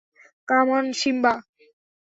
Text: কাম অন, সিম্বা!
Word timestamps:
কাম 0.47 0.67
অন, 0.77 0.85
সিম্বা! 0.99 1.33